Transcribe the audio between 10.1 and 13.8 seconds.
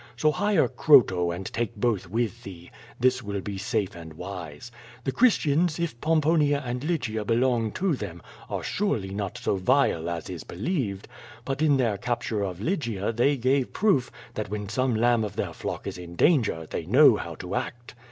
is believed. But in their capture of Lygia they gave